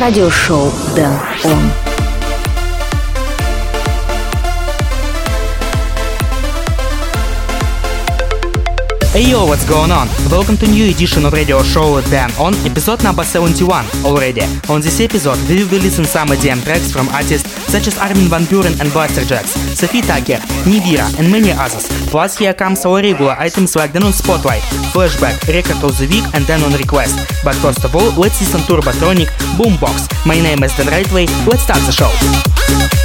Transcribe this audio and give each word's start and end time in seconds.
радиошоу 0.00 0.72
Дэн 0.94 1.12
Он. 1.44 1.87
Hey 9.18 9.32
yo, 9.32 9.46
what's 9.46 9.68
going 9.68 9.90
on? 9.90 10.06
Welcome 10.30 10.56
to 10.58 10.66
new 10.68 10.88
edition 10.88 11.26
of 11.26 11.32
radio 11.32 11.60
show 11.64 11.96
with 11.96 12.08
Dan 12.08 12.30
on 12.38 12.54
episode 12.64 13.02
number 13.02 13.24
71 13.24 13.84
already. 14.04 14.42
On 14.70 14.80
this 14.80 15.00
episode, 15.00 15.36
we 15.48 15.56
will 15.56 15.68
be 15.68 15.80
listening 15.80 16.06
some 16.06 16.28
EDM 16.28 16.62
tracks 16.62 16.92
from 16.92 17.08
artists 17.08 17.50
such 17.66 17.88
as 17.88 17.98
Armin 17.98 18.28
van 18.28 18.42
Buuren 18.42 18.78
and 18.78 18.88
Blasterjaxx, 18.90 19.74
Sofi 19.74 20.02
Tukker, 20.02 20.38
Nivira, 20.62 21.10
and 21.18 21.32
many 21.32 21.50
others. 21.50 21.88
Plus, 22.10 22.38
here 22.38 22.54
comes 22.54 22.86
our 22.86 23.02
regular 23.02 23.34
items 23.40 23.74
like 23.74 23.92
the 23.92 24.12
Spotlight, 24.12 24.62
Flashback, 24.94 25.52
Record 25.52 25.82
of 25.82 25.98
the 25.98 26.06
Week, 26.06 26.24
and 26.32 26.44
then 26.44 26.62
on 26.62 26.72
Request. 26.78 27.18
But 27.42 27.56
first 27.56 27.84
of 27.84 27.96
all, 27.96 28.12
let's 28.12 28.38
listen 28.38 28.60
to 28.68 28.80
Turbotronic 28.80 29.26
Boombox. 29.58 30.06
My 30.26 30.38
name 30.38 30.62
is 30.62 30.76
Dan 30.76 30.86
Rightway. 30.86 31.26
Let's 31.44 31.64
start 31.64 31.80
the 31.86 31.90
show. 31.90 32.97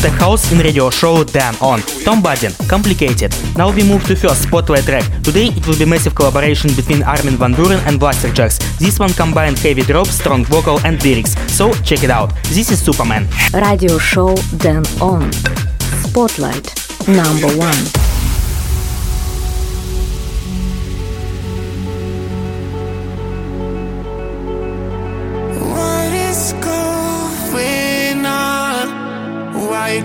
Tech 0.00 0.18
house 0.18 0.50
in 0.52 0.58
radio 0.58 0.88
show 0.90 1.24
Dan 1.24 1.54
On. 1.60 1.80
Tom 2.04 2.22
Budin, 2.22 2.52
Complicated. 2.68 3.32
Now 3.56 3.70
we 3.70 3.82
move 3.82 4.02
to 4.04 4.16
first 4.16 4.42
spotlight 4.42 4.84
track. 4.84 5.04
Today 5.22 5.48
it 5.48 5.66
will 5.66 5.78
be 5.78 5.84
massive 5.84 6.14
collaboration 6.14 6.70
between 6.74 7.02
Armin 7.02 7.36
van 7.36 7.54
Buuren 7.54 7.80
and 7.86 8.00
Blaster 8.00 8.28
Blasterjaxx. 8.28 8.78
This 8.78 8.98
one 8.98 9.12
combined 9.12 9.58
heavy 9.58 9.82
drop, 9.82 10.06
strong 10.06 10.44
vocal 10.44 10.80
and 10.84 11.02
lyrics. 11.04 11.34
So 11.52 11.72
check 11.84 12.02
it 12.02 12.10
out. 12.10 12.34
This 12.44 12.70
is 12.70 12.82
Superman. 12.82 13.28
Radio 13.52 13.98
show 13.98 14.34
Dan 14.56 14.84
On. 15.00 15.30
Spotlight 16.02 16.66
number 17.06 17.48
one. 17.58 18.09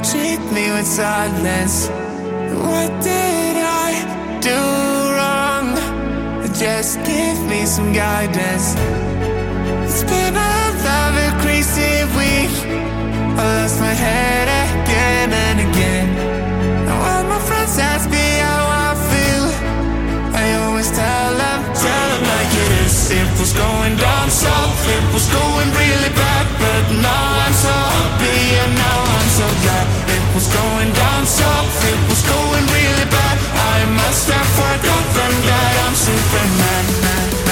Treat 0.03 0.39
me 0.51 0.71
with 0.71 0.86
sadness. 0.86 1.88
What 2.68 2.92
did 3.01 3.56
I 3.57 3.92
do 4.42 4.62
wrong? 5.15 5.68
Just 6.53 7.03
give 7.03 7.39
me 7.50 7.65
some 7.65 7.92
guidance. 7.94 8.75
It's 9.86 10.03
been 10.03 10.36
a 10.36 10.56
lovely, 10.86 11.30
crazy 11.44 11.94
week. 12.19 12.53
I 13.38 13.62
lost 13.62 13.80
my 13.80 13.94
head 13.94 14.47
again 14.71 15.33
and 15.33 15.59
again. 15.69 16.07
Now 16.86 16.98
all 17.09 17.24
my 17.24 17.39
friends 17.39 17.77
ask 17.77 18.09
it 23.11 23.29
was 23.39 23.53
going 23.53 23.95
down 23.97 24.29
south, 24.31 24.81
it 24.89 25.05
was 25.13 25.27
going 25.29 25.69
really 25.77 26.11
bad, 26.15 26.45
but 26.57 26.83
now 27.01 27.25
I'm 27.45 27.53
so 27.53 27.69
happy 27.69 28.39
and 28.61 28.73
now 28.73 28.99
I'm 29.17 29.29
so 29.29 29.47
glad. 29.63 29.85
It 30.09 30.25
was 30.33 30.47
going 30.47 30.91
down 30.93 31.25
south, 31.25 31.75
it 31.85 32.01
was 32.09 32.21
going 32.25 32.65
really 32.65 33.07
bad. 33.09 33.37
I 33.75 33.85
must 33.93 34.29
have 34.29 34.49
forgotten 34.57 35.31
that 35.45 35.73
I'm 35.85 35.95
Superman 35.95 37.44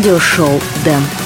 радиошоу 0.00 0.58
Дэн 0.82 1.19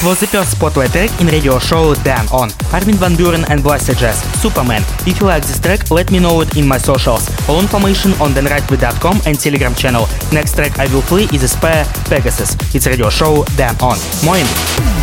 It 0.00 0.04
was 0.04 0.20
the 0.20 0.28
first 0.28 0.52
spotlight 0.52 0.92
track 0.92 1.10
in 1.20 1.26
radio 1.26 1.58
show 1.58 1.92
Dan 1.92 2.28
on 2.30 2.50
Armin 2.72 2.94
van 2.94 3.16
Buuren 3.16 3.44
and 3.50 3.60
Blasterjaxx, 3.64 4.38
Superman. 4.40 4.82
If 5.08 5.18
you 5.18 5.26
like 5.26 5.42
this 5.42 5.58
track, 5.58 5.90
let 5.90 6.12
me 6.12 6.20
know 6.20 6.40
it 6.40 6.56
in 6.56 6.68
my 6.68 6.78
socials. 6.78 7.28
All 7.48 7.60
information 7.60 8.12
on 8.22 8.30
danrightway.com 8.30 9.22
and 9.26 9.40
Telegram 9.40 9.74
channel. 9.74 10.06
Next 10.32 10.54
track 10.54 10.78
I 10.78 10.86
will 10.94 11.02
play 11.02 11.24
is 11.34 11.50
spare 11.50 11.84
Pegasus. 12.08 12.54
It's 12.76 12.86
radio 12.86 13.10
show 13.10 13.44
Dan 13.56 13.74
on. 13.82 13.98
Moin! 14.24 14.97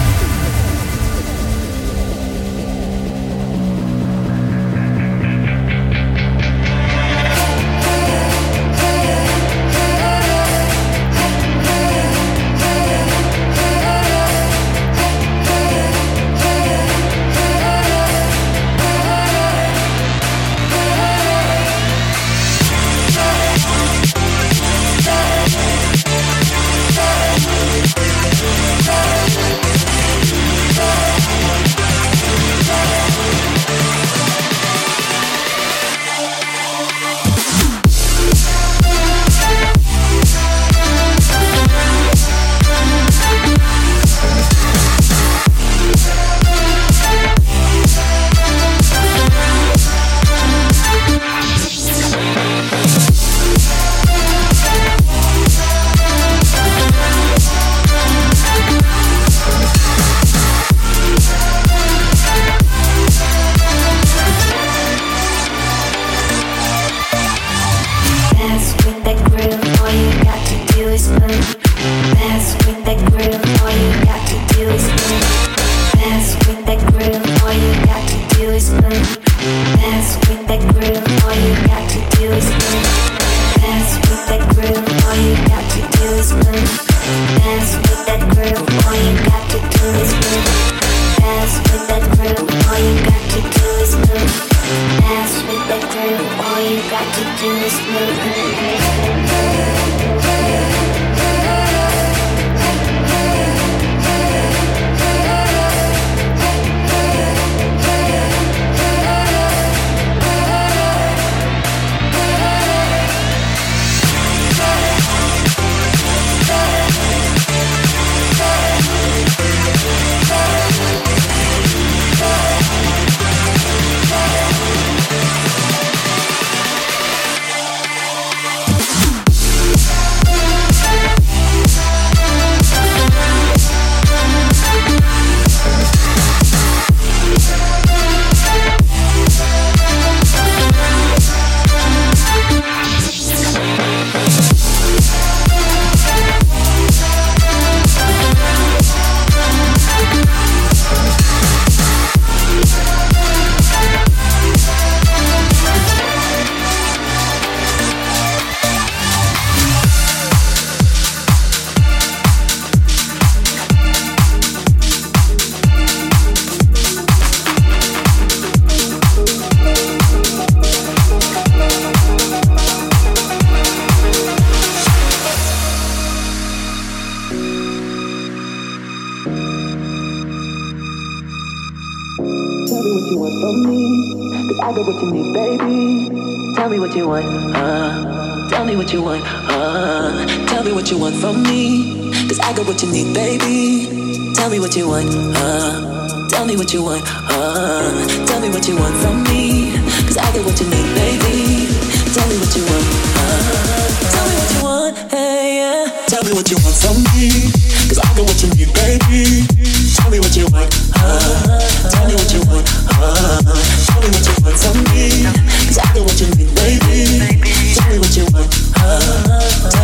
what 184.86 185.02
you 185.02 185.12
need, 185.12 185.34
baby. 185.34 186.56
Tell 186.56 186.70
me 186.70 186.80
what 186.80 186.96
you 186.96 187.08
want, 187.08 187.26
uh. 187.56 188.50
Tell 188.50 188.66
me 188.66 188.76
what 188.76 188.94
you 188.94 189.02
want, 189.02 189.24
uh. 189.26 190.26
Tell 190.48 190.64
me 190.64 190.72
what 190.74 190.92
you 190.92 191.00
want 191.00 191.16
from 191.16 191.42
me. 191.42 192.12
Cause 192.28 192.40
I 192.40 192.54
got 192.54 192.68
what 192.68 192.82
you 192.84 192.92
need, 192.92 193.14
baby. 193.14 194.34
Tell 194.36 194.50
me 194.50 194.60
what 194.60 194.76
you 194.76 194.88
want, 194.88 195.10
uh. 195.10 196.30
Tell 196.30 196.46
me 196.46 196.56
what 196.56 196.72
you 196.72 196.84
want, 196.84 197.02
uh. 197.34 198.26
Tell 198.28 198.40
me 198.40 198.50
what 198.50 198.68
you 198.68 198.76
want 198.78 198.96
from 199.02 199.24
me. 199.24 199.74
Cause 200.06 200.18
I 200.18 200.30
got 200.34 200.46
what 200.46 200.60
you 200.62 200.68
need, 200.70 200.88
baby. 200.94 201.66
Tell 202.14 202.28
me 202.30 202.38
what 202.38 202.54
you 202.56 202.64
want, 202.70 202.86
uh. 203.18 203.82
Tell 204.14 204.26
me 204.30 204.36
what 204.38 204.52
you 204.54 204.62
want, 204.62 204.98
hey, 205.12 205.66
yeah. 205.66 206.06
Tell 206.06 206.24
me 206.24 206.32
what 206.34 206.46
you 206.52 206.58
want 206.62 206.78
from 206.78 207.02
me. 207.18 207.50
Cause 207.90 207.98
I 207.98 208.06
got 208.14 208.22
what 208.22 208.38
you 208.38 208.50
need, 208.54 208.70
baby. 208.78 209.50
Tell 209.98 210.12
me 210.12 210.20
what 210.20 210.36
you 210.38 210.46
want, 210.54 210.70
uh. 210.94 211.90
Tell 211.90 212.06
me 212.06 212.14
what 212.14 212.30
you 212.30 212.42
want, 212.46 212.70
uh. 213.02 213.95
Tell 214.06 214.14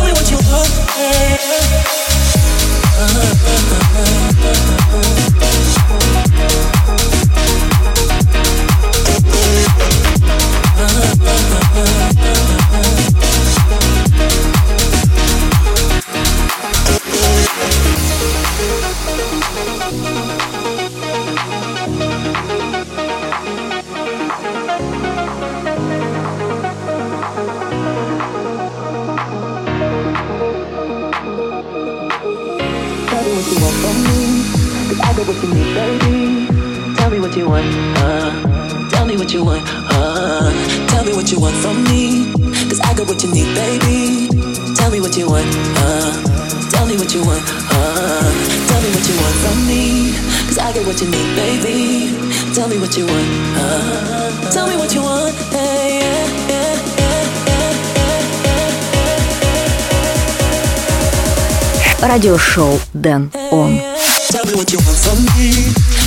me 0.04 0.12
what 0.12 0.30
you 0.30 0.36
want. 0.42 0.62
you 39.32 39.44
want. 39.44 39.66
Tell 40.88 41.04
me 41.04 41.12
what 41.14 41.32
you 41.32 41.40
want 41.40 41.56
from 41.56 41.84
me, 41.84 42.32
cause 42.68 42.80
I 42.80 42.92
got 42.92 43.08
what 43.08 43.22
you 43.22 43.30
need, 43.32 43.48
baby. 43.54 44.28
Tell 44.76 44.90
me 44.90 45.00
what 45.00 45.16
you 45.16 45.26
want. 45.26 45.48
Tell 46.70 46.86
me 46.86 46.96
what 46.96 47.14
you 47.14 47.24
want. 47.24 47.40
Tell 48.68 48.80
me 48.82 48.88
what 48.92 49.04
you 49.08 49.16
want 49.16 49.36
from 49.40 49.58
me, 49.66 50.12
cause 50.46 50.58
I 50.58 50.72
got 50.74 50.84
what 50.84 51.00
you 51.00 51.08
need, 51.08 51.34
baby. 51.34 52.12
Tell 52.54 52.68
me 52.68 52.78
what 52.78 52.96
you 52.96 53.06
want. 53.06 54.52
Tell 54.52 54.68
me 54.68 54.76
what 54.76 54.92
you 54.94 55.02
want, 55.02 55.34
hey, 55.50 56.00
yeah, 56.00 56.48
yeah. 56.48 56.92
радиошоу 62.02 62.80
Дэн 62.92 63.30
Он. 63.52 63.80
From 64.32 65.18
me, 65.36 65.52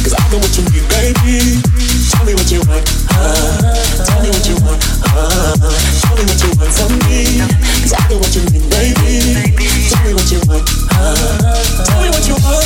cause 0.03 0.13
I 0.13 0.35
what 0.35 0.57
you 0.57 0.63
need, 0.69 0.85
baby 0.89 1.94
me 2.25 2.33
what 2.33 2.51
you 2.51 2.59
want. 2.67 2.89
Uh. 3.11 4.03
Tell 4.03 4.21
me 4.23 4.29
what 4.29 4.47
you 4.47 4.55
want. 4.65 4.81
Uh, 5.05 5.53
show 5.93 6.15
me 6.15 6.23
what 6.25 6.41
you 6.41 6.49
want 6.57 6.73
from 6.73 6.91
me. 7.05 7.37
Tell 7.87 8.01
me 8.09 8.15
what 8.17 8.33
you 8.35 8.41
mean, 8.49 8.69
baby. 8.69 9.37
Tell 9.89 10.03
me 10.03 10.13
what 10.13 10.31
you 10.31 10.41
want. 10.47 10.67
Uh. 10.91 11.85
Tell 11.85 12.01
me 12.01 12.09
what 12.09 12.27
you 12.27 12.35
want. 12.43 12.65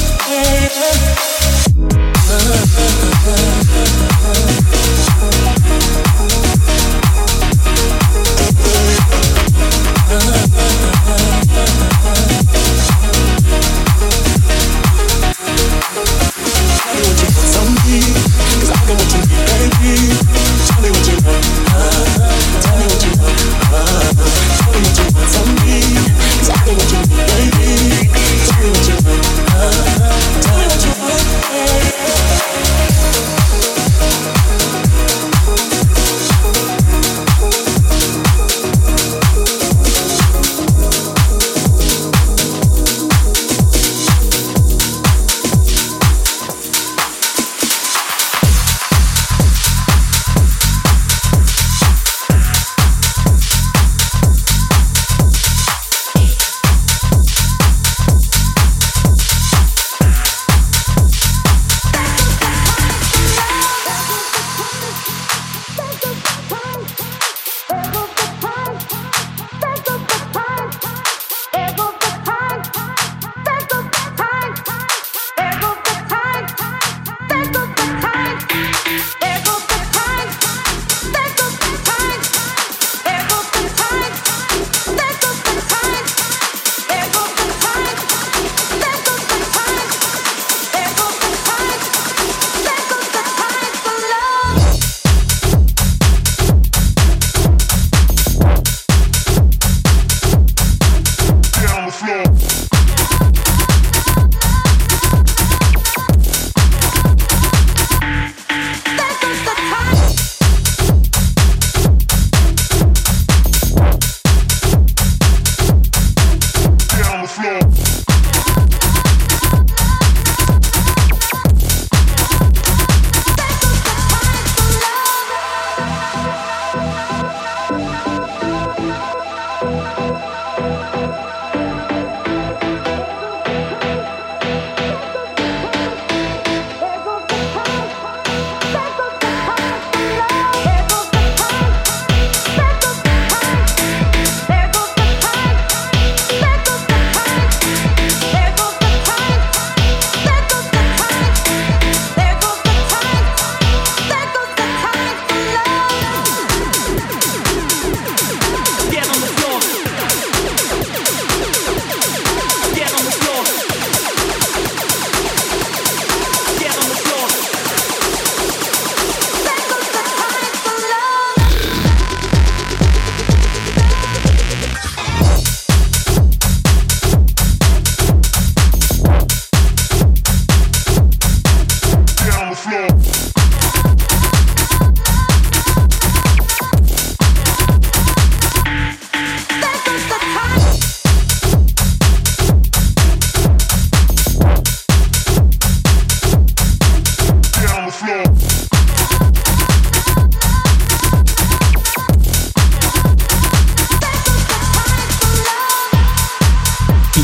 you. 19.96 20.39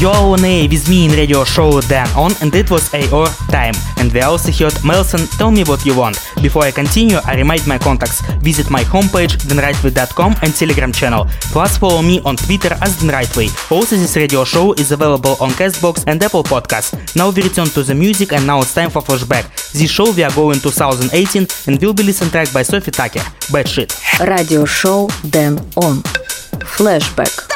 On 0.06 0.46
A 0.46 0.68
with 0.68 0.88
me 0.88 1.06
in 1.06 1.12
radio 1.12 1.44
show 1.44 1.82
Dan 1.82 2.08
On 2.15 2.32
and 2.41 2.54
it 2.54 2.70
was 2.70 2.89
AOR 2.89 3.28
time. 3.50 3.74
And 3.98 4.13
we 4.13 4.22
also 4.22 4.52
heard 4.52 4.74
Melson 4.84 5.26
Tell 5.38 5.50
Me 5.50 5.63
What 5.63 5.84
You 5.84 5.98
Want. 5.98 6.18
Before 6.44 6.63
I 6.63 6.72
continue, 6.72 7.18
I 7.26 7.36
remind 7.36 7.65
my 7.65 7.80
contacts. 7.80 8.22
Visit 8.41 8.70
my 8.70 8.84
homepage 8.84 9.36
danrightway.com 9.50 10.36
and 10.44 10.54
Telegram 10.54 10.91
channel. 10.91 11.26
Plus 11.52 11.78
follow 11.78 12.04
me 12.04 12.22
on 12.22 12.36
Twitter 12.36 12.78
as 12.82 13.00
Dan 13.00 13.10
Rightway. 13.10 13.50
Also 13.72 13.96
this 13.96 14.15
radio 14.15 14.44
show 14.44 14.74
is 14.74 14.91
available 14.91 15.38
on 15.41 15.50
Castbox 15.52 16.04
and 16.06 16.22
Apple 16.22 16.44
Podcasts. 16.44 16.94
Now 17.15 17.32
we 17.32 17.41
return 17.41 17.68
to 17.68 17.82
the 17.82 17.96
music 17.96 18.32
and 18.32 18.46
now 18.46 18.60
it's 18.60 18.76
time 18.76 18.91
for 18.91 19.02
flashback. 19.02 19.46
This 19.74 19.89
show 19.89 20.12
we 20.12 20.24
are 20.24 20.36
going 20.36 20.60
2018 20.60 21.48
and 21.68 21.82
will 21.82 21.94
be 21.94 22.04
listened 22.04 22.32
track 22.32 22.54
by 22.54 22.62
Sofi 22.62 22.91
Tukker. 22.91 23.24
Bad 23.52 23.68
shit. 23.68 23.91
Radio 24.20 24.65
show 24.65 25.08
Dan 25.32 25.58
On. 25.78 26.04
Flashback. 26.78 27.55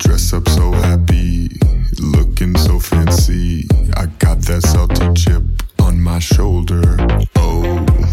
Dress 0.00 0.32
up 0.32 0.48
so 0.48 0.72
happy, 0.72 1.50
looking 1.98 2.56
so 2.56 2.80
fancy. 2.80 3.68
I 3.96 4.06
got 4.18 4.38
that 4.42 4.62
salty 4.62 5.12
chip 5.14 5.42
on 5.80 6.00
my 6.00 6.18
shoulder. 6.18 6.96
Oh, 7.36 7.62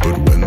but 0.04 0.17
when 0.30 0.47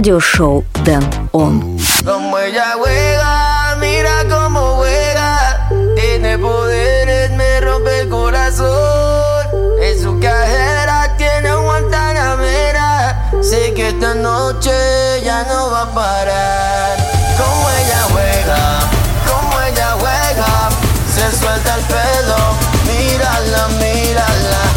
радиошоу 0.00 0.64
Дэн 0.84 1.04
Он. 1.32 1.78
Como 2.04 2.38
ella 2.38 2.74
juega, 2.78 3.76
mira 3.80 4.24
cómo 4.30 4.76
juega. 4.76 5.68
Tiene 5.96 6.38
poderes, 6.38 7.30
me 7.32 7.60
rompe 7.60 8.00
el 8.00 8.08
corazón. 8.08 9.46
En 9.82 10.00
su 10.02 10.18
cajera 10.20 11.16
tiene 11.18 11.54
un 11.54 11.64
guantanamera. 11.64 13.30
Sé 13.42 13.74
que 13.74 13.88
esta 13.88 14.14
noche 14.14 14.72
ya 15.24 15.44
no 15.44 15.70
va 15.70 15.82
a 15.82 15.94
parar. 15.94 16.83
Suelta 21.31 21.75
el 21.75 21.83
pelo, 21.85 22.35
mírala, 22.85 23.67
mírala. 23.79 24.74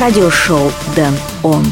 Радиошоу 0.00 0.72
Дэн 0.96 1.14
Он. 1.42 1.64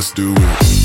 Let's 0.00 0.12
do 0.12 0.32
it. 0.34 0.79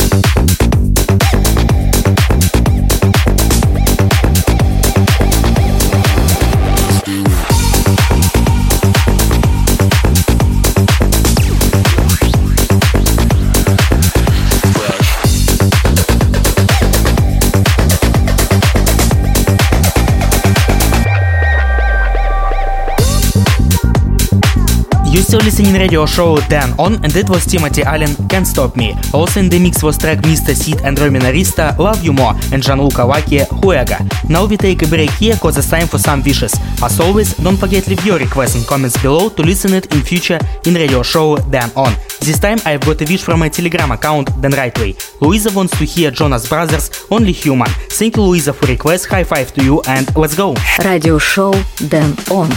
listen 25.44 25.66
listening 25.66 25.82
radio 25.82 26.06
show 26.06 26.38
10 26.38 26.80
on 26.80 26.96
and 27.04 27.16
it 27.16 27.30
was 27.30 27.46
Timothy 27.46 27.84
Allen 27.84 28.16
Can't 28.28 28.48
Stop 28.48 28.76
Me. 28.78 28.94
Also 29.14 29.40
in 29.40 29.50
the 29.50 29.60
mix 29.60 29.84
was 29.84 29.98
track 29.98 30.20
Mr. 30.20 30.56
Sid 30.56 30.82
and 30.84 30.98
Roy 31.00 31.10
Minarista 31.10 31.78
Love 31.78 32.04
You 32.04 32.14
More 32.14 32.34
and 32.54 32.64
Gianluca 32.64 33.06
Waki 33.06 33.40
Huega. 33.40 34.00
Now 34.30 34.46
we 34.46 34.56
take 34.56 34.84
a 34.84 34.88
break 34.88 35.10
here 35.12 35.36
cause 35.36 35.58
it's 35.58 35.70
time 35.70 35.88
for 35.88 35.98
some 35.98 36.22
wishes. 36.24 36.54
As 36.82 37.00
always, 37.00 37.34
don't 37.38 37.58
forget 37.58 37.88
leave 37.88 38.06
your 38.06 38.18
requests 38.18 38.56
and 38.56 38.66
comments 38.66 39.02
below 39.02 39.30
to 39.30 39.42
listen 39.42 39.74
it 39.74 39.94
in 39.94 40.02
future 40.02 40.40
in 40.66 40.74
radio 40.76 41.02
show 41.02 41.38
10 41.38 41.72
on. 41.76 41.94
This 42.22 42.40
time 42.40 42.60
I've 42.66 42.82
got 42.82 43.02
a 43.02 43.06
wish 43.06 43.24
from 43.24 43.40
my 43.40 43.50
telegram 43.50 43.92
account 43.92 44.30
Then 44.42 44.52
Right 44.52 44.78
Way. 44.80 44.96
Louisa 45.22 45.52
wants 45.52 45.78
to 45.80 45.86
hear 45.86 46.12
Jonas 46.12 46.48
Brothers 46.48 47.06
Only 47.12 47.34
Human. 47.34 47.68
Thank 47.90 48.16
you 48.16 48.24
Louisa 48.24 48.54
for 48.54 48.68
request, 48.68 49.08
high 49.08 49.24
five 49.24 49.52
to 49.54 49.64
you 49.64 49.82
and 49.88 50.16
let's 50.16 50.36
go! 50.36 50.56
Radio 50.84 51.18
show 51.18 51.52
Dan 51.90 52.16
On. 52.32 52.50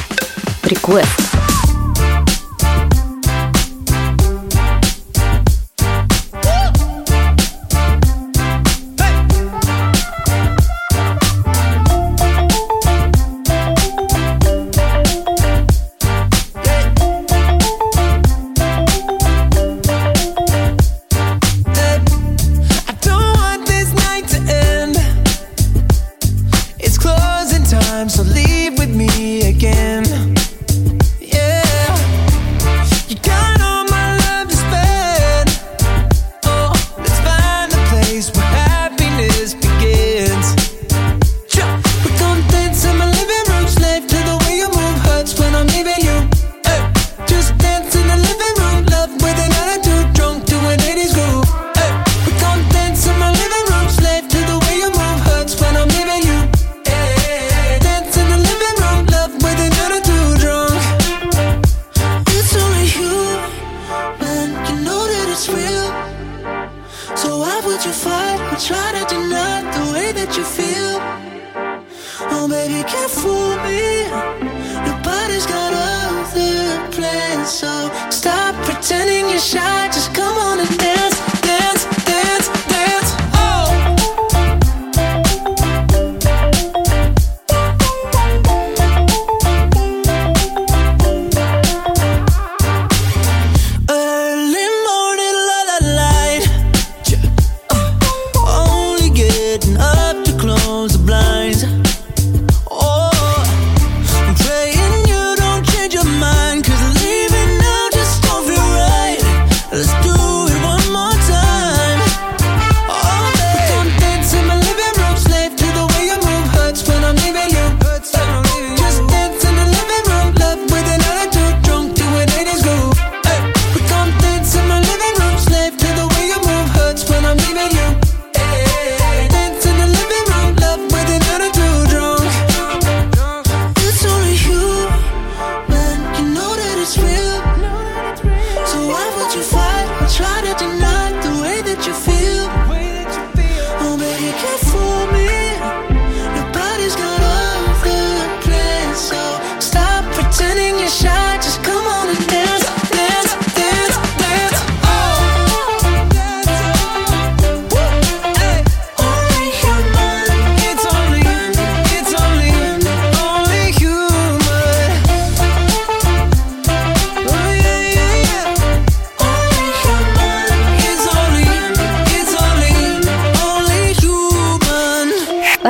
Request. 0.71 1.58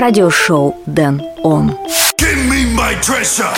радиошоу 0.07 0.75
Дэн 0.85 1.21
Он. 1.43 1.77
Give 2.17 2.37
me 2.49 2.65
my 2.75 2.95
treasure! 3.01 3.53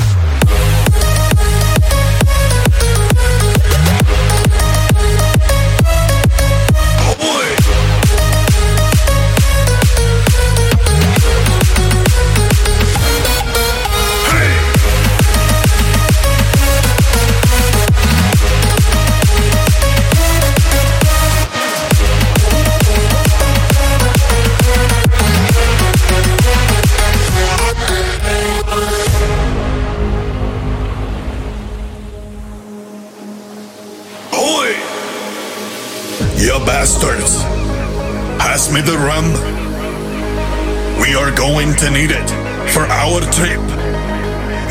It 41.83 42.29
for 42.77 42.85
our 42.85 43.21
trip. 43.33 43.57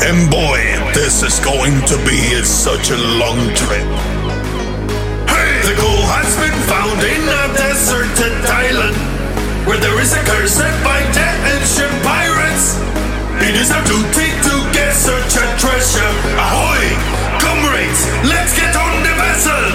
And 0.06 0.30
boy, 0.30 0.62
this 0.94 1.26
is 1.26 1.40
going 1.40 1.74
to 1.90 1.96
be 2.06 2.22
such 2.46 2.90
a 2.90 2.98
long 3.18 3.50
trip. 3.58 3.82
Hey! 5.26 5.50
The 5.66 5.74
goal 5.74 6.06
has 6.06 6.30
been 6.38 6.54
found 6.70 7.02
in 7.02 7.26
a 7.26 7.50
deserted 7.58 8.46
island 8.46 8.94
where 9.66 9.78
there 9.78 9.98
is 10.00 10.14
a 10.14 10.22
curse 10.22 10.54
set 10.54 10.70
by 10.84 11.02
dead 11.10 11.34
ancient 11.50 11.90
pirates. 12.06 12.78
It 13.42 13.58
is 13.58 13.74
our 13.74 13.82
duty 13.90 14.30
to 14.46 14.54
get 14.70 14.94
such 14.94 15.34
a 15.34 15.46
treasure. 15.58 16.14
Ahoy! 16.38 16.94
Comrades, 17.42 18.06
let's 18.22 18.54
get 18.54 18.70
on 18.78 19.02
the 19.02 19.14
vessel! 19.18 19.66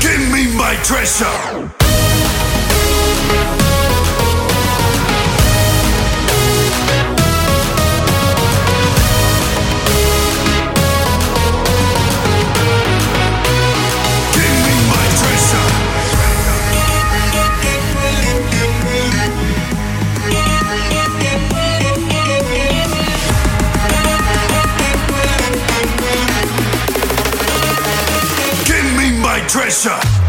Give 0.00 0.32
me 0.32 0.48
my 0.56 0.80
treasure! 0.80 1.59
my 29.40 29.46
treasure. 29.48 30.19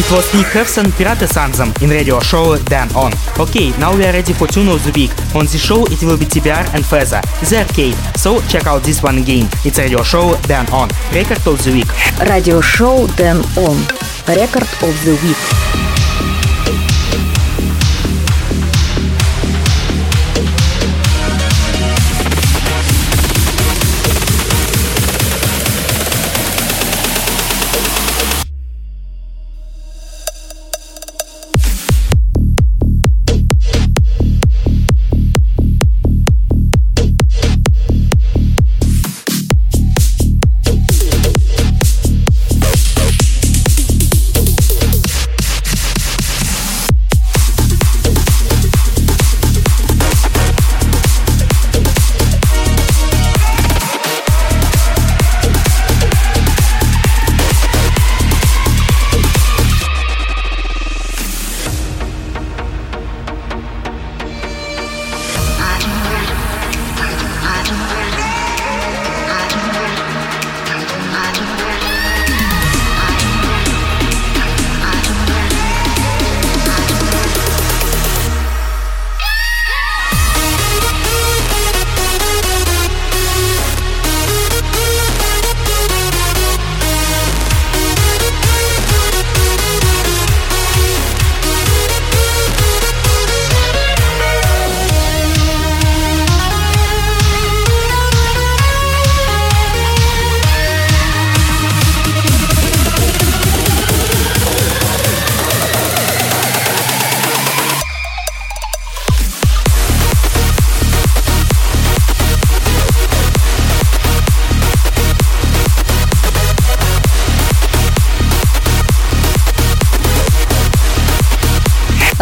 It 0.00 0.10
was 0.10 0.34
Nick 0.34 0.46
Hefson 0.46 0.90
Pirate 0.96 1.28
Sansom, 1.28 1.74
in 1.82 1.90
radio 1.90 2.20
show 2.20 2.56
Dan 2.56 2.88
On. 2.96 3.12
Okay, 3.38 3.68
now 3.76 3.94
we 3.94 4.02
are 4.06 4.12
ready 4.14 4.32
for 4.32 4.46
tune 4.46 4.68
of 4.68 4.82
the 4.82 4.90
week. 4.92 5.10
On 5.34 5.44
the 5.44 5.58
show 5.58 5.84
it 5.92 6.02
will 6.02 6.16
be 6.16 6.24
TBR 6.24 6.72
and 6.74 6.82
Feza, 6.82 7.20
The 7.46 7.58
Arcade. 7.58 7.94
So 8.16 8.40
check 8.48 8.66
out 8.66 8.82
this 8.82 9.02
one 9.02 9.18
again. 9.18 9.46
It's 9.62 9.78
radio 9.78 10.02
show 10.02 10.36
Dan 10.48 10.66
On. 10.72 10.88
Record 11.12 11.46
of 11.46 11.62
the 11.62 11.72
week. 11.72 12.28
Radio 12.30 12.62
show 12.62 13.06
Dan 13.08 13.44
On. 13.58 13.76
Record 14.26 14.62
of 14.80 14.96
the 15.04 15.20
week. 15.22 15.89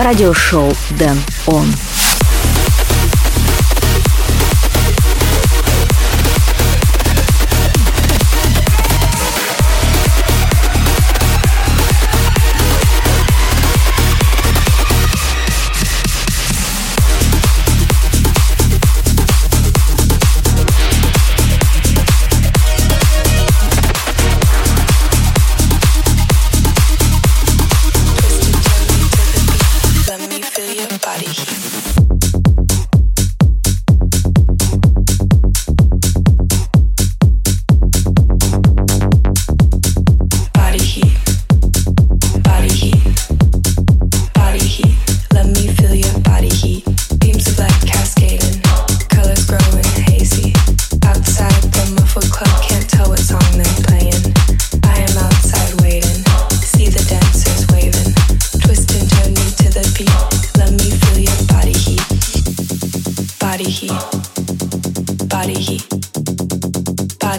Радиошоу 0.08 0.72
Дэн 0.98 1.18
Он. 1.46 1.66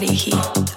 body 0.00 0.14
heat. 0.14 0.69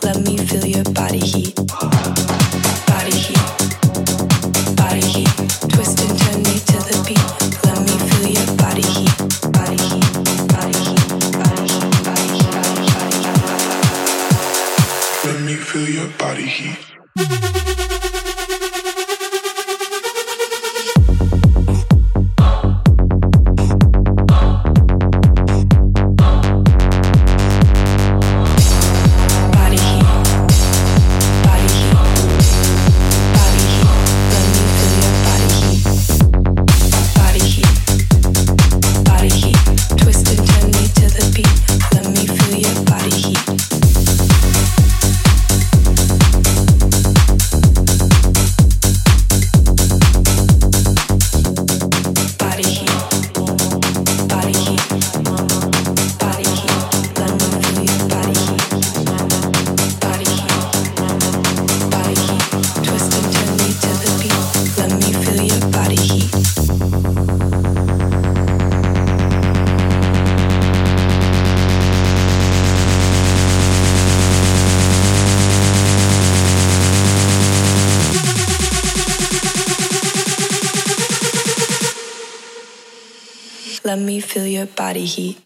body 84.94 85.06
heat. 85.06 85.43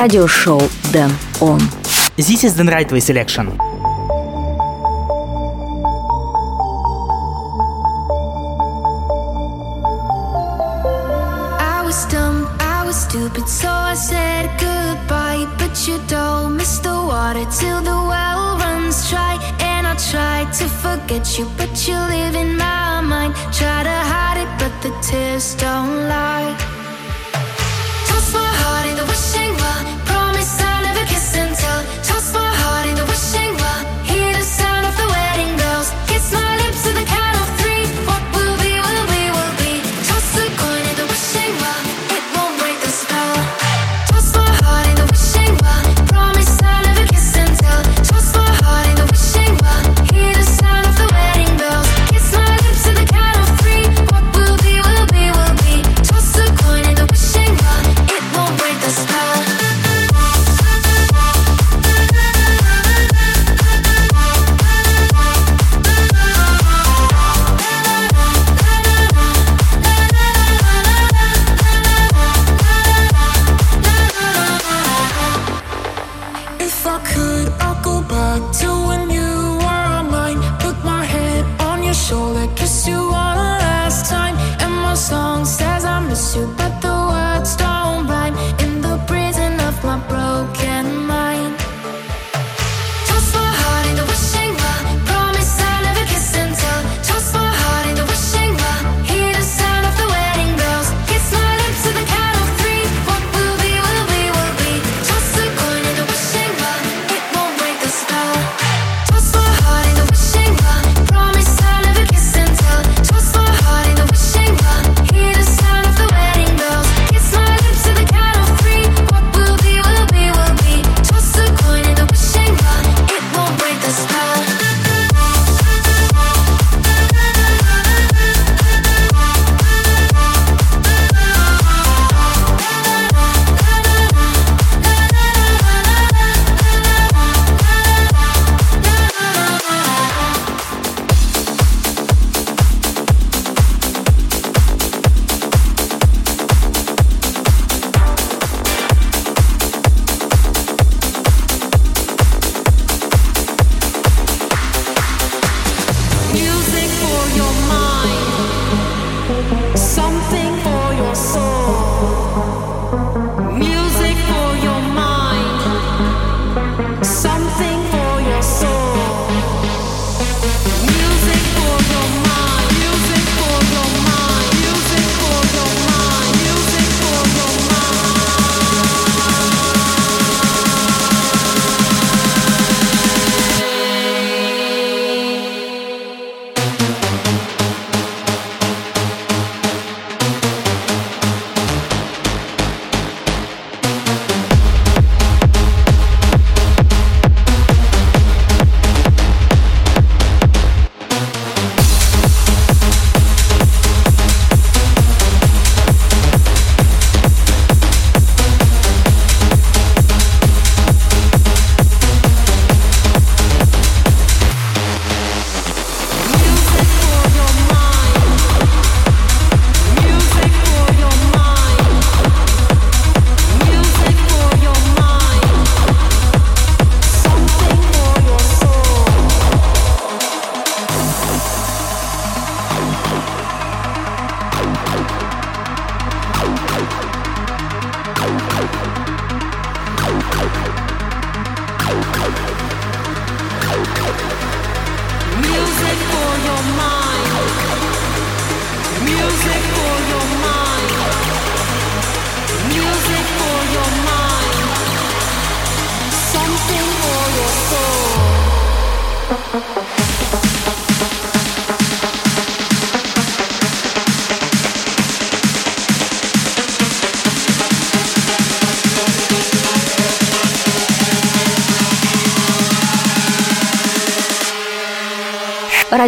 радиошоу 0.00 0.62
Дэн 0.94 1.10
Он. 1.40 1.60
This 2.16 2.42
is 2.42 2.54
the 2.56 2.64
right 2.64 2.90
way 2.90 3.00
selection. 3.00 3.69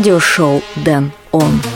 Радиошоу 0.03 0.62
Дэн 0.74 1.12
Он. 1.30 1.72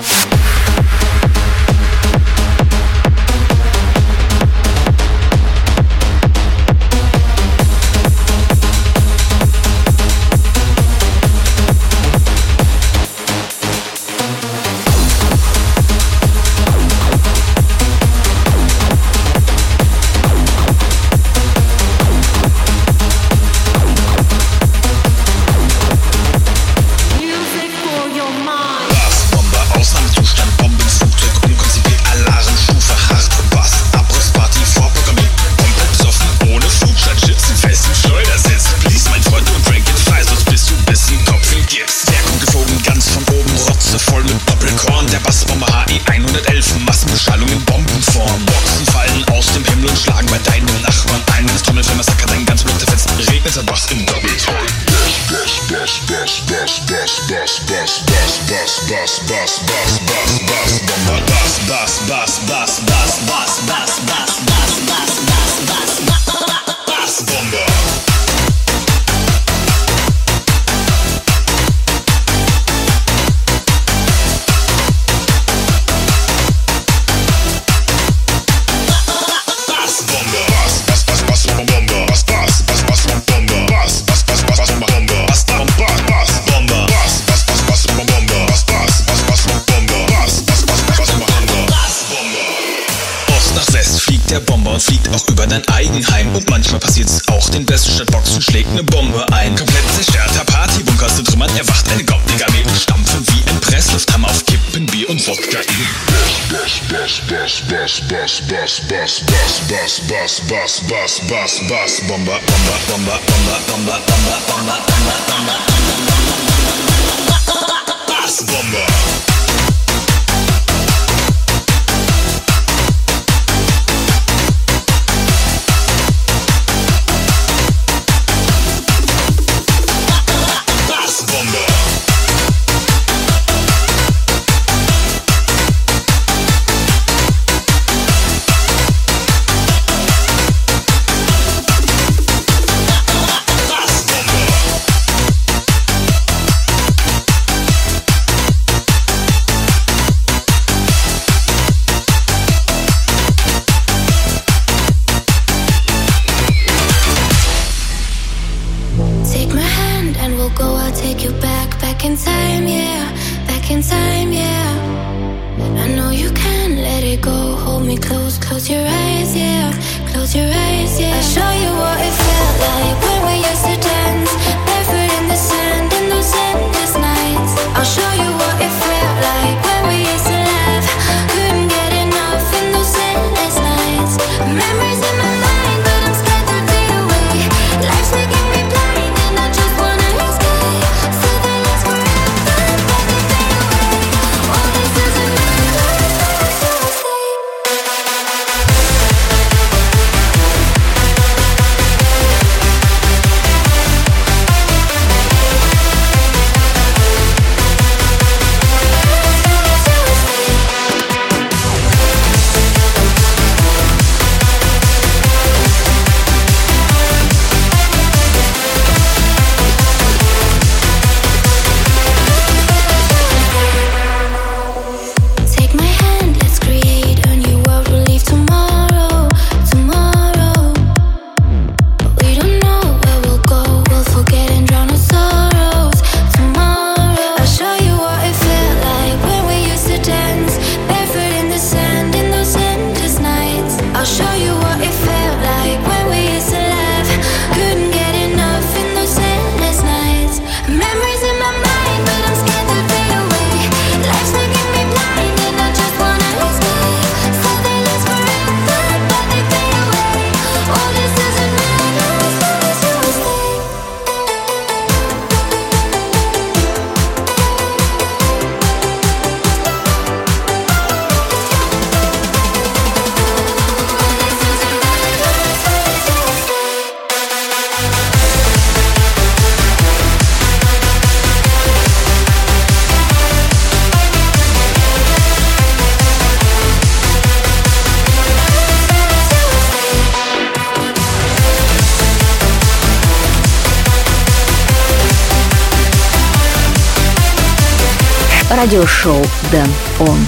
Radio 298.76 298.88
Show 298.88 299.22
Dan 299.50 299.70
On. 300.00 300.20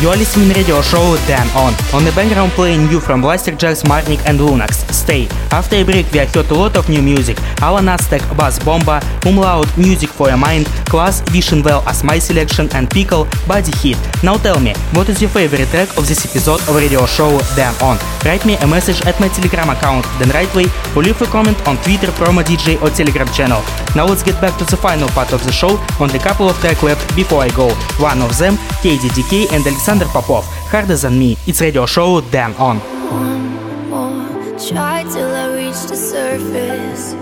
You're 0.00 0.16
listening 0.16 0.48
radio 0.56 0.80
show 0.80 1.18
Dan 1.26 1.46
On. 1.54 1.74
On 1.92 2.02
the 2.02 2.10
background 2.12 2.50
playing 2.52 2.88
you 2.90 2.98
from 2.98 3.20
Blasterjaxx, 3.20 3.84
Marnik 3.84 4.24
and 4.24 4.40
Lunax. 4.40 4.90
Stay. 4.90 5.28
After 5.50 5.76
a 5.76 5.84
break 5.84 6.10
we 6.10 6.20
heard 6.20 6.50
a 6.50 6.54
lot 6.54 6.78
of 6.78 6.88
new 6.88 7.02
music. 7.02 7.36
Alan 7.60 7.90
Aztec, 7.90 8.22
Bass 8.38 8.58
Bomba, 8.58 9.02
Umlaut, 9.26 9.68
Music 9.76 10.08
for 10.08 10.28
Your 10.28 10.38
Mind, 10.38 10.64
Class, 10.88 11.20
Vision 11.28 11.62
Well 11.62 11.82
as 11.86 12.02
my 12.02 12.18
selection 12.18 12.70
and 12.72 12.88
Pickle, 12.88 13.28
Body 13.46 13.72
Heat. 13.82 13.98
Now 14.22 14.38
tell 14.38 14.58
me, 14.58 14.72
what 14.94 15.10
is 15.10 15.20
your 15.20 15.28
favorite 15.28 15.68
track 15.68 15.90
of 15.98 16.08
this 16.08 16.24
episode 16.24 16.60
of 16.70 16.76
radio 16.76 17.04
show 17.04 17.38
Dan 17.54 17.74
On? 17.82 17.98
Write 18.24 18.46
me 18.46 18.56
a 18.56 18.66
message 18.66 19.02
at 19.02 19.20
my 19.20 19.28
Telegram 19.28 19.68
account, 19.68 20.06
then 20.18 20.30
right 20.30 20.48
way, 20.54 20.72
or 20.96 21.02
leave 21.02 21.20
a 21.20 21.26
comment 21.26 21.60
on 21.68 21.76
Twitter, 21.84 22.08
promo 22.16 22.42
DJ 22.42 22.80
or 22.80 22.88
Telegram 22.88 23.28
channel. 23.28 23.60
Now 23.96 24.06
let's 24.06 24.22
get 24.22 24.40
back 24.40 24.56
to 24.58 24.64
the 24.64 24.76
final 24.76 25.08
part 25.08 25.32
of 25.32 25.42
the 25.44 25.50
show, 25.50 25.76
only 25.98 26.16
a 26.16 26.22
couple 26.22 26.48
of 26.48 26.56
tracks 26.60 26.82
left 26.82 27.16
before 27.16 27.42
I 27.42 27.48
go. 27.48 27.70
One 27.98 28.22
of 28.22 28.38
them, 28.38 28.54
KDDK 28.82 29.52
and 29.52 29.66
Alexander 29.66 30.06
Popov, 30.06 30.44
Harder 30.70 30.96
Than 30.96 31.18
Me. 31.18 31.36
It's 31.46 31.60
radio 31.60 31.86
show 31.86 32.20
Dan 32.20 32.54
On. 32.54 32.78
One 32.78 33.90
more 33.90 34.58
try 34.58 35.02
till 35.02 35.34
I 35.34 35.54
reach 35.56 35.82
the 35.90 35.96
surface. 35.96 37.14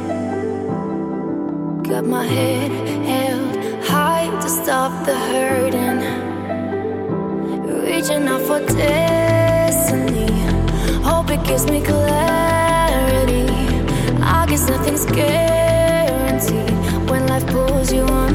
Got 1.89 2.05
my 2.05 2.25
head 2.27 2.71
held 3.07 3.57
high 3.85 4.29
to 4.43 4.49
stop 4.49 5.07
the 5.07 5.17
hurting. 5.17 6.01
Reaching 7.87 8.29
out 8.29 8.43
for 8.43 8.61
destiny. 8.77 10.31
Hope 11.03 11.31
it 11.31 11.43
gives 11.45 11.65
me 11.65 11.81
clarity. 11.81 13.47
I 14.21 14.45
guess 14.47 14.69
nothing's 14.69 15.07
guaranteed 16.39 17.11
when 17.11 17.27
life 17.27 17.47
pulls 17.47 17.93
you 17.93 18.03
under. 18.05 18.28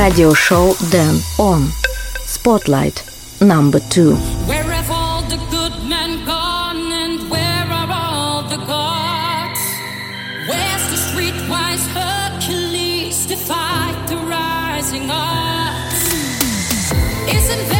Радиошоу 0.00 0.76
Дэн 0.92 1.22
Он. 1.38 1.72
Spotlight. 2.26 3.02
Number 3.40 3.80
two. 3.90 4.16
Where 4.46 4.62
have 4.62 4.90
all 4.90 5.22
the 5.22 5.38
good 5.50 5.74
men 5.88 6.24
gone 6.24 6.90
and 6.92 7.30
where 7.30 7.66
are 7.70 7.90
all 7.90 8.42
the 8.48 8.56
gods? 8.56 9.60
Where's 10.48 10.84
the 10.92 10.98
streetwise 11.06 11.84
Hercules 11.98 13.26
to 13.26 13.36
fight 13.36 13.96
the 14.08 14.16
rising 14.16 15.10
odds? 15.10 16.12
Isn't 17.28 17.68
there 17.68 17.79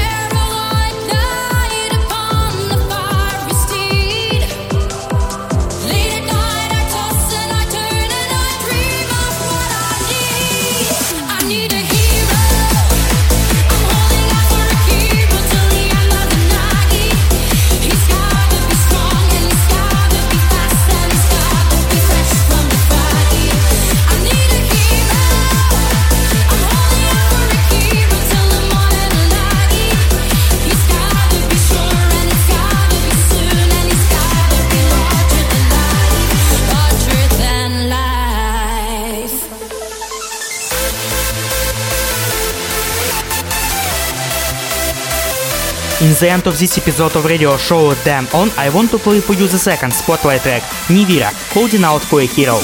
In 46.12 46.18
the 46.18 46.30
end 46.30 46.46
of 46.46 46.60
this 46.60 46.78
episode 46.78 47.16
of 47.16 47.24
radio 47.24 47.56
show 47.56 47.94
Dan 48.04 48.28
On, 48.34 48.50
I 48.58 48.70
want 48.70 48.92
to 48.92 48.98
play 48.98 49.22
for 49.22 49.32
you 49.32 49.48
the 49.48 49.58
second 49.58 49.94
spotlight 49.94 50.42
track, 50.42 50.62
Nivira, 50.90 51.32
Holding 51.54 51.86
Out 51.86 52.02
for 52.02 52.20
a 52.20 52.26
Hero. 52.26 52.60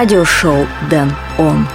radio 0.00 0.24
show 0.24 0.64
then 0.88 1.10
on. 1.38 1.68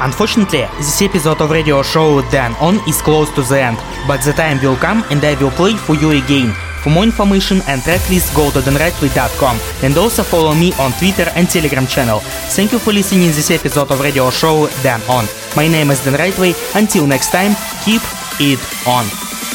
Unfortunately, 0.00 0.62
this 0.78 1.02
episode 1.02 1.40
of 1.40 1.50
radio 1.50 1.82
show 1.82 2.22
Dan 2.30 2.54
On 2.60 2.76
is 2.88 3.02
close 3.02 3.28
to 3.34 3.42
the 3.42 3.60
end, 3.60 3.76
but 4.06 4.22
the 4.22 4.32
time 4.32 4.60
will 4.62 4.76
come 4.76 5.02
and 5.10 5.22
I 5.24 5.34
will 5.42 5.50
play 5.50 5.74
for 5.74 5.96
you 5.96 6.10
again. 6.12 6.54
For 6.82 6.90
more 6.90 7.04
information 7.04 7.58
and 7.66 7.80
tracklist, 7.82 8.34
go 8.36 8.50
to 8.50 8.60
denrightly.com 8.60 9.58
and 9.82 9.96
also 9.98 10.22
follow 10.22 10.54
me 10.54 10.72
on 10.78 10.92
Twitter 10.92 11.26
and 11.34 11.48
Telegram 11.48 11.86
channel. 11.86 12.20
Thank 12.54 12.70
you 12.72 12.78
for 12.78 12.92
listening 12.92 13.28
this 13.28 13.50
episode 13.50 13.90
of 13.90 14.00
radio 14.00 14.30
show 14.30 14.68
Dan 14.82 15.00
On. 15.08 15.24
My 15.56 15.66
name 15.66 15.90
is 15.90 16.04
Dan 16.04 16.14
Rightway. 16.14 16.54
Until 16.76 17.06
next 17.06 17.30
time, 17.30 17.52
keep 17.84 18.02
it 18.38 18.60
on. 18.86 19.06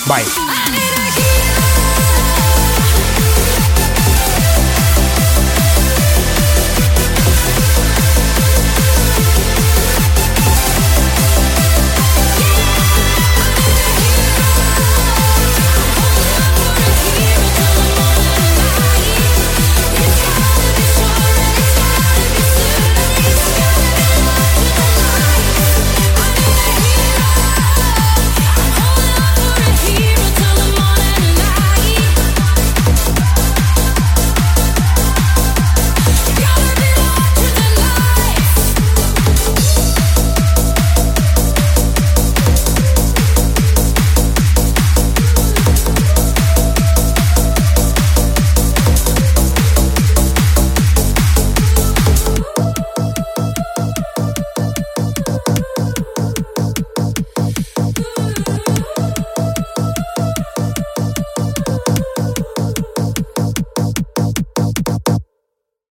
Bye. 0.08 0.57